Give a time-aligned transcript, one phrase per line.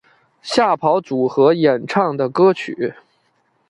[0.41, 2.95] 吓跑组合演唱的歌曲。